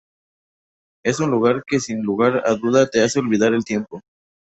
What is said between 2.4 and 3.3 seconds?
a duda te hace